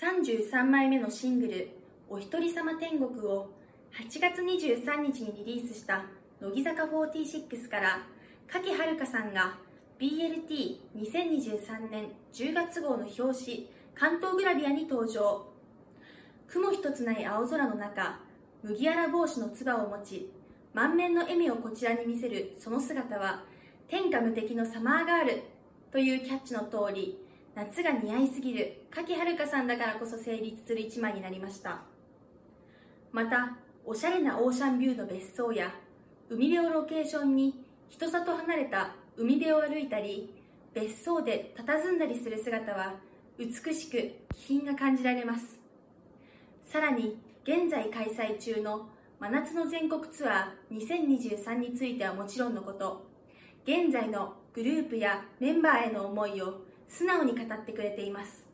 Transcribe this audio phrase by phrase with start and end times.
[0.00, 1.70] 33枚目のシングル
[2.08, 3.50] 「おひとりさま天国」を
[3.92, 6.04] 8月23日にリリースした
[6.40, 8.06] 乃木坂46から
[8.46, 9.58] 柿遥さんが
[9.98, 15.48] BLT2023 年10月号の表紙関東グラビアに登場。
[16.46, 18.20] 雲一つない青空の中
[18.62, 20.30] 麦わら帽子のつばを持ち
[20.74, 23.42] 満面の笑みをこちらに見せるその姿は
[23.88, 25.42] 天下無敵のサマーガール
[25.90, 27.27] というキャッチの通り
[27.58, 28.82] 夏が似合いすぎる。
[28.88, 31.80] 柿遥さんだからこそ成立する一枚になりました。
[33.10, 35.74] またおしゃれなオーシャンビューの別荘や
[36.30, 40.32] 海辺をロケーションに人里離れた海辺を歩いたり
[40.72, 42.94] 別荘で佇んだりする姿は
[43.40, 43.96] 美しく
[44.36, 45.58] 気品が感じられます。
[46.62, 53.04] さらに現在開催中の真夏の全国ツアー2023についてはもちろんのこと
[53.64, 58.47] 現在のグループやメンバーへの思いを素直に語ってくれています。